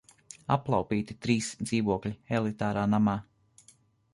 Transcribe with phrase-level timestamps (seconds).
[0.55, 3.15] Aplaupīti trīs dzīvokļi elitārā namā!